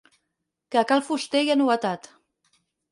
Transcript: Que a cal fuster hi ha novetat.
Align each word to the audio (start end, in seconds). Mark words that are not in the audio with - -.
Que 0.71 0.81
a 0.81 0.85
cal 0.93 1.05
fuster 1.11 1.45
hi 1.45 1.55
ha 1.55 1.59
novetat. 1.63 2.13